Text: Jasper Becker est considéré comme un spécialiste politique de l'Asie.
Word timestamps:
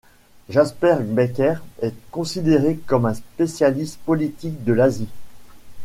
Jasper 0.49 0.95
Becker 1.01 1.57
est 1.79 1.93
considéré 2.09 2.77
comme 2.87 3.05
un 3.05 3.13
spécialiste 3.13 3.99
politique 3.99 4.63
de 4.63 4.73
l'Asie. 4.73 5.09